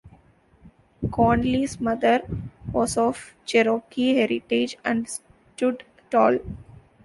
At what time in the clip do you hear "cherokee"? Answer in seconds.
3.45-4.15